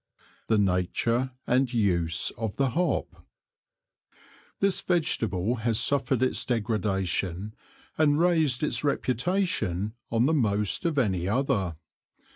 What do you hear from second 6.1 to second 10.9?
its degradation, and raised its Reputation on the most